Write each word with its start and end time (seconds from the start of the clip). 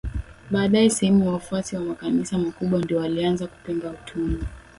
baadaye 0.51 0.89
sehemu 0.89 1.23
ya 1.25 1.31
wafuasi 1.31 1.75
wa 1.75 1.81
makanisa 1.83 2.37
makubwa 2.37 2.79
ndio 2.79 2.97
walianza 2.97 3.47
kupinga 3.47 3.89
utumwa 3.91 4.39